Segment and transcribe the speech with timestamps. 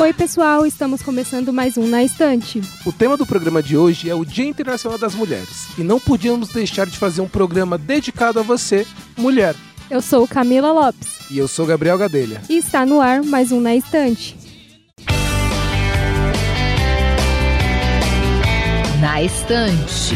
[0.00, 2.62] Oi, pessoal, estamos começando mais um Na Estante.
[2.86, 6.48] O tema do programa de hoje é o Dia Internacional das Mulheres e não podíamos
[6.48, 9.54] deixar de fazer um programa dedicado a você, mulher.
[9.90, 11.30] Eu sou Camila Lopes.
[11.30, 12.40] E eu sou Gabriel Gadelha.
[12.48, 14.38] E está no ar mais um Na Estante.
[19.02, 20.14] Na Estante.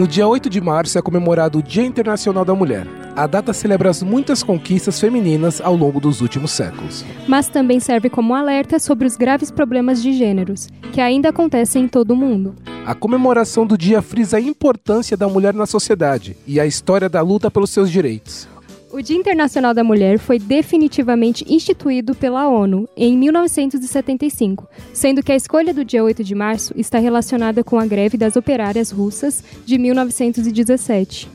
[0.00, 2.86] No dia 8 de março é comemorado o Dia Internacional da Mulher.
[3.14, 7.04] A data celebra as muitas conquistas femininas ao longo dos últimos séculos.
[7.28, 11.86] Mas também serve como alerta sobre os graves problemas de gêneros, que ainda acontecem em
[11.86, 12.54] todo o mundo.
[12.86, 17.20] A comemoração do dia frisa a importância da mulher na sociedade e a história da
[17.20, 18.48] luta pelos seus direitos.
[18.92, 25.36] O Dia Internacional da Mulher foi definitivamente instituído pela ONU em 1975, sendo que a
[25.36, 29.78] escolha do dia 8 de março está relacionada com a greve das operárias russas de
[29.78, 31.30] 1917.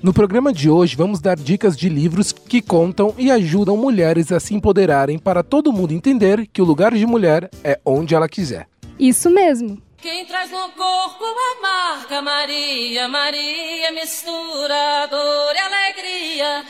[0.00, 4.38] No programa de hoje, vamos dar dicas de livros que contam e ajudam mulheres a
[4.38, 8.68] se empoderarem para todo mundo entender que o lugar de mulher é onde ela quiser.
[9.00, 9.83] Isso mesmo!
[10.04, 16.64] Quem traz no corpo a marca Maria, Maria mistura dor e alegria.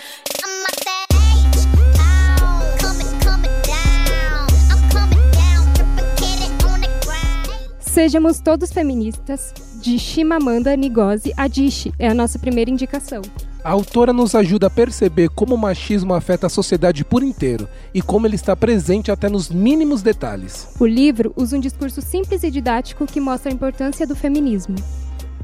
[7.80, 13.20] Sejamos todos feministas, de Shimamanda Ngozi Adichie é a nossa primeira indicação.
[13.64, 18.02] A autora nos ajuda a perceber como o machismo afeta a sociedade por inteiro e
[18.02, 20.68] como ele está presente até nos mínimos detalhes.
[20.78, 24.74] O livro usa um discurso simples e didático que mostra a importância do feminismo.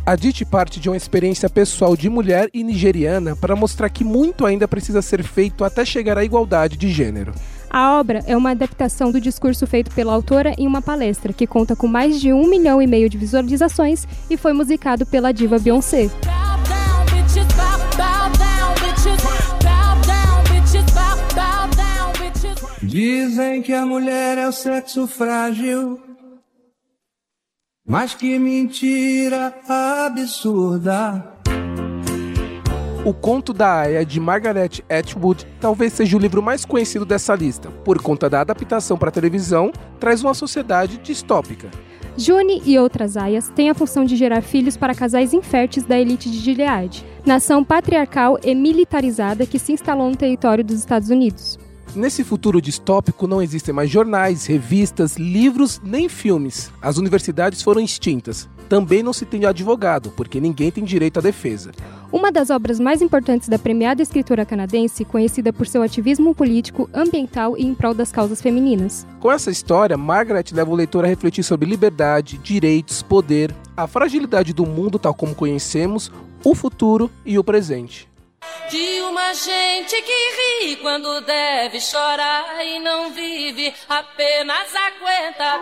[0.05, 4.45] A Dite parte de uma experiência pessoal de mulher e nigeriana para mostrar que muito
[4.45, 7.33] ainda precisa ser feito até chegar à igualdade de gênero.
[7.71, 11.75] A obra é uma adaptação do discurso feito pela autora em uma palestra que conta
[11.75, 16.11] com mais de um milhão e meio de visualizações e foi musicado pela diva Beyoncé.
[22.83, 26.01] Dizem que a mulher é o sexo frágil,
[27.87, 31.37] mas que mentira absurda.
[33.05, 37.71] O Conto da Aya, de Margaret Atwood, talvez seja o livro mais conhecido dessa lista,
[37.85, 41.71] por conta da adaptação para televisão, traz uma sociedade distópica.
[42.17, 46.31] June e outras aias têm a função de gerar filhos para casais inférteis da elite
[46.31, 51.59] de Gilead, nação patriarcal e militarizada que se instalou no território dos Estados Unidos.
[51.95, 56.71] Nesse futuro distópico não existem mais jornais, revistas, livros nem filmes.
[56.81, 58.49] As universidades foram extintas.
[58.69, 61.73] Também não se tem advogado, porque ninguém tem direito à defesa.
[62.13, 67.57] Uma das obras mais importantes da premiada escritora canadense, conhecida por seu ativismo político, ambiental
[67.57, 69.07] e em prol das causas femininas.
[69.19, 74.53] Com essa história, Margaret leva o leitor a refletir sobre liberdade, direitos, poder, a fragilidade
[74.53, 76.13] do mundo tal como conhecemos,
[76.45, 78.10] o futuro e o presente.
[78.71, 85.61] De uma gente que ri quando deve chorar e não vive, apenas aguenta.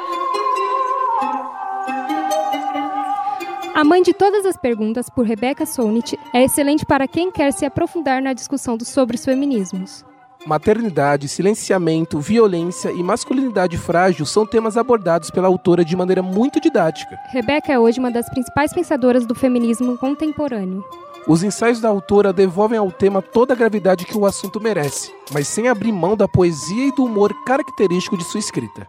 [3.75, 7.65] A Mãe de Todas as Perguntas, por Rebecca Solnit, é excelente para quem quer se
[7.67, 10.05] aprofundar na discussão do- sobre os feminismos.
[10.47, 17.19] Maternidade, silenciamento, violência e masculinidade frágil são temas abordados pela autora de maneira muito didática.
[17.33, 20.85] Rebecca é hoje uma das principais pensadoras do feminismo contemporâneo.
[21.27, 25.47] Os ensaios da autora devolvem ao tema toda a gravidade que o assunto merece, mas
[25.49, 28.87] sem abrir mão da poesia e do humor característico de sua escrita.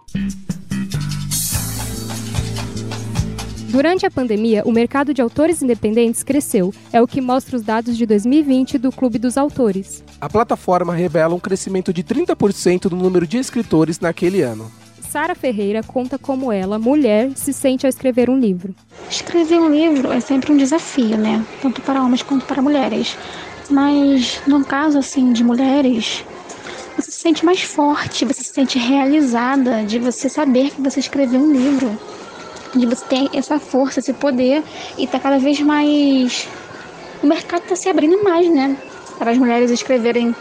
[3.70, 7.96] Durante a pandemia, o mercado de autores independentes cresceu, é o que mostra os dados
[7.96, 10.04] de 2020 do Clube dos Autores.
[10.20, 14.72] A plataforma revela um crescimento de 30% no número de escritores naquele ano.
[15.09, 18.75] Sara Ferreira conta como ela, mulher, se sente ao escrever um livro.
[19.10, 21.44] Escrever um livro é sempre um desafio, né?
[21.63, 23.18] Tanto para homens quanto para mulheres.
[23.72, 26.24] Mas no caso assim de mulheres,
[26.95, 31.39] você se sente mais forte, você se sente realizada de você saber que você escreveu
[31.39, 31.98] um livro,
[32.75, 34.62] de você ter essa força, esse poder
[34.95, 36.48] e tá cada vez mais
[37.24, 38.78] o mercado está se abrindo mais, né?
[39.18, 40.36] Para as mulheres escreverem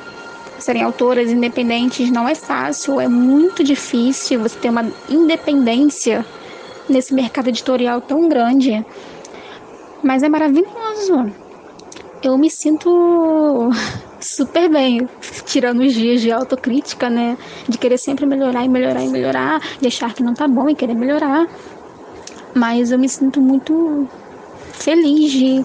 [0.69, 6.27] serem autoras independentes não é fácil, é muito difícil você ter uma independência
[6.87, 8.85] nesse mercado editorial tão grande.
[10.03, 11.33] Mas é maravilhoso.
[12.23, 13.71] Eu me sinto
[14.21, 15.09] super bem,
[15.47, 17.39] tirando os dias de autocrítica, né?
[17.67, 20.75] De querer sempre melhorar e melhorar e melhorar, de achar que não tá bom e
[20.75, 21.49] querer melhorar.
[22.55, 24.07] Mas eu me sinto muito
[24.75, 25.65] feliz de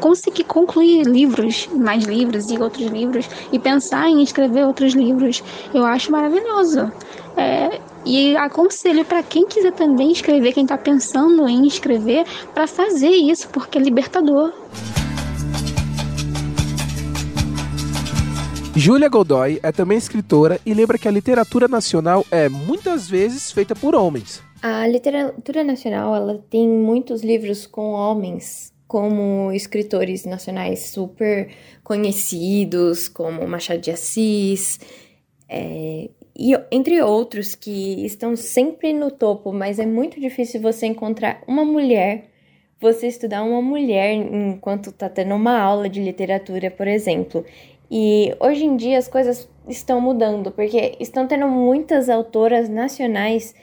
[0.00, 5.84] conseguir concluir livros, mais livros e outros livros, e pensar em escrever outros livros, eu
[5.84, 6.90] acho maravilhoso.
[7.36, 13.10] É, e aconselho para quem quiser também escrever, quem está pensando em escrever, para fazer
[13.10, 14.52] isso, porque é libertador.
[18.74, 23.74] Júlia Godoy é também escritora e lembra que a literatura nacional é muitas vezes feita
[23.74, 24.42] por homens.
[24.62, 31.48] A literatura nacional ela tem muitos livros com homens como escritores nacionais super
[31.84, 34.80] conhecidos, como Machado de Assis,
[35.48, 41.40] é, e entre outros que estão sempre no topo, mas é muito difícil você encontrar
[41.46, 42.30] uma mulher,
[42.80, 47.44] você estudar uma mulher enquanto está tendo uma aula de literatura, por exemplo.
[47.88, 53.54] E hoje em dia as coisas estão mudando, porque estão tendo muitas autoras nacionais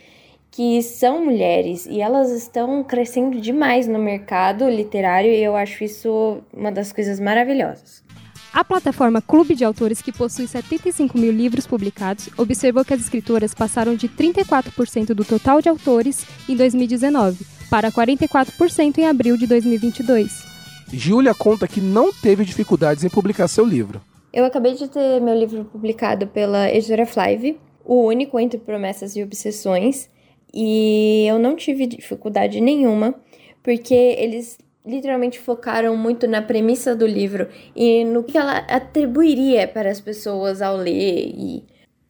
[0.57, 6.39] que são mulheres e elas estão crescendo demais no mercado literário e eu acho isso
[6.51, 8.03] uma das coisas maravilhosas.
[8.51, 13.53] A plataforma Clube de Autores, que possui 75 mil livros publicados, observou que as escritoras
[13.53, 20.43] passaram de 34% do total de autores em 2019 para 44% em abril de 2022.
[20.91, 24.01] Júlia conta que não teve dificuldades em publicar seu livro.
[24.33, 29.21] Eu acabei de ter meu livro publicado pela editora Flive, o único entre promessas e
[29.21, 30.09] obsessões,
[30.53, 33.15] e eu não tive dificuldade nenhuma,
[33.61, 39.91] porque eles literalmente focaram muito na premissa do livro e no que ela atribuiria para
[39.91, 41.65] as pessoas ao ler e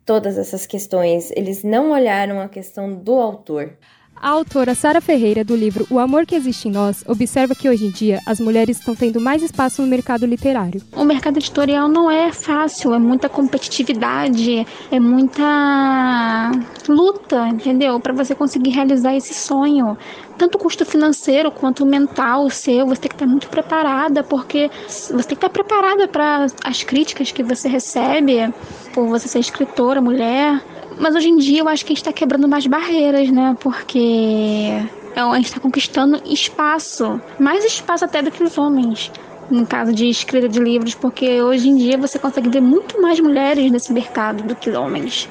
[0.06, 1.32] todas essas questões.
[1.36, 3.76] Eles não olharam a questão do autor.
[4.20, 7.86] A autora Sara Ferreira, do livro O Amor que Existe em Nós, observa que hoje
[7.86, 10.82] em dia as mulheres estão tendo mais espaço no mercado literário.
[10.96, 16.52] O mercado editorial não é fácil, é muita competitividade, é muita
[16.90, 18.00] luta, entendeu?
[18.00, 19.96] Para você conseguir realizar esse sonho.
[20.36, 25.24] Tanto custo financeiro quanto mental seu, você tem que estar muito preparada, porque você tem
[25.30, 28.52] que estar preparada para as críticas que você recebe
[28.94, 30.62] por você ser escritora, mulher.
[31.00, 33.56] Mas hoje em dia eu acho que a gente está quebrando mais barreiras, né?
[33.60, 34.72] Porque
[35.16, 39.12] a gente está conquistando espaço, mais espaço até do que os homens,
[39.50, 43.20] no caso de escrita de livros, porque hoje em dia você consegue ver muito mais
[43.20, 45.30] mulheres nesse mercado do que homens.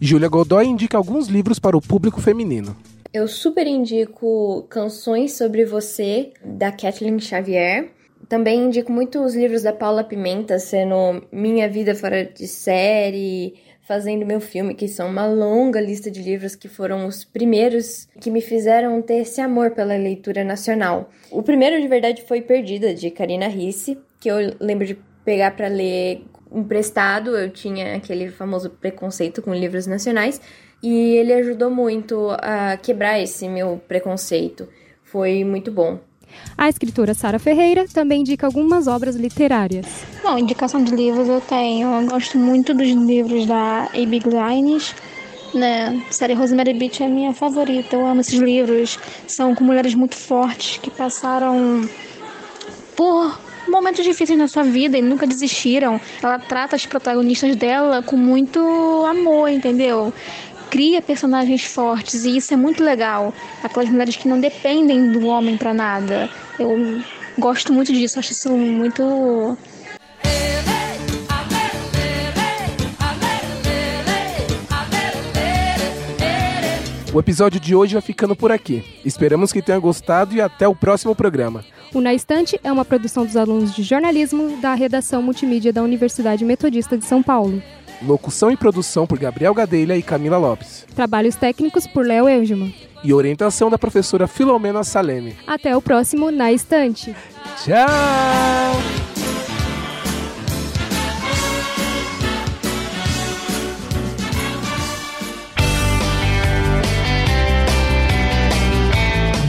[0.00, 2.76] Júlia Godoy indica alguns livros para o público feminino.
[3.12, 7.92] Eu super indico Canções sobre Você, da Kathleen Xavier.
[8.28, 13.54] Também indico muito os livros da Paula Pimenta, sendo Minha Vida Fora de Série,
[13.86, 18.30] Fazendo Meu Filme, que são uma longa lista de livros que foram os primeiros que
[18.30, 21.10] me fizeram ter esse amor pela leitura nacional.
[21.30, 25.68] O primeiro, de verdade, foi Perdida, de Karina Risse, que eu lembro de pegar para
[25.68, 27.36] ler emprestado.
[27.36, 30.40] Eu tinha aquele famoso preconceito com livros nacionais
[30.82, 34.68] e ele ajudou muito a quebrar esse meu preconceito.
[35.02, 36.00] Foi muito bom.
[36.56, 39.86] A escritora Sara Ferreira também indica algumas obras literárias.
[40.22, 42.00] Bom, indicação de livros eu tenho.
[42.00, 44.20] Eu gosto muito dos livros da A.B.
[44.20, 44.94] Glines.
[45.52, 46.02] Né?
[46.08, 47.96] A série Rosemary Beach é minha favorita.
[47.96, 48.98] Eu amo esses livros.
[49.26, 51.88] São com mulheres muito fortes que passaram
[52.96, 53.38] por
[53.68, 56.00] momentos difíceis na sua vida e nunca desistiram.
[56.22, 58.60] Ela trata as protagonistas dela com muito
[59.06, 60.12] amor, entendeu?
[60.74, 63.32] Cria personagens fortes e isso é muito legal.
[63.62, 66.28] Aquelas mulheres que não dependem do homem para nada.
[66.58, 67.00] Eu
[67.38, 69.56] gosto muito disso, acho isso muito
[77.12, 78.82] O episódio de hoje vai ficando por aqui.
[79.04, 81.64] Esperamos que tenha gostado e até o próximo programa.
[81.94, 86.44] O Na Estante é uma produção dos alunos de jornalismo da redação multimídia da Universidade
[86.44, 87.62] Metodista de São Paulo.
[88.06, 90.86] Locução e produção por Gabriel Gadelha e Camila Lopes.
[90.94, 92.72] Trabalhos técnicos por Léo Elgeman.
[93.02, 95.34] E orientação da professora Filomena Saleme.
[95.46, 97.14] Até o próximo Na Estante.
[97.62, 97.86] Tchau!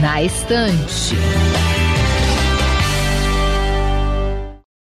[0.01, 1.15] Na Estante.